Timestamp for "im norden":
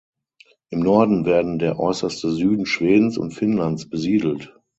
0.71-1.25